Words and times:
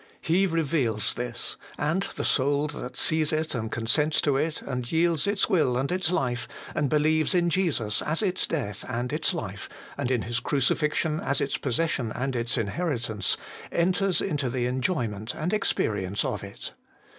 He 0.19 0.47
reveals 0.47 1.13
this, 1.13 1.57
and 1.77 2.01
the 2.15 2.23
soul 2.23 2.65
that 2.69 2.97
sees 2.97 3.31
it, 3.31 3.53
and 3.53 3.71
consents 3.71 4.19
to 4.21 4.35
it, 4.35 4.63
and 4.63 4.91
yields 4.91 5.27
its 5.27 5.47
will 5.47 5.77
and 5.77 5.91
its 5.91 6.09
life, 6.09 6.47
and 6.73 6.89
believes 6.89 7.35
in 7.35 7.51
Jesus 7.51 8.01
as 8.01 8.23
its 8.23 8.47
death 8.47 8.83
and 8.89 9.13
its 9.13 9.31
life, 9.31 9.69
and 9.99 10.09
in 10.09 10.23
His 10.23 10.39
crucifixion 10.39 11.19
as 11.19 11.39
its 11.39 11.59
possession 11.59 12.11
and 12.13 12.35
its 12.35 12.57
inherit 12.57 13.09
ance, 13.09 13.37
enters 13.71 14.21
into 14.21 14.49
the 14.49 14.65
enjoyment 14.65 15.35
and 15.35 15.53
experience 15.53 16.25
of 16.25 16.43
it. 16.43 16.73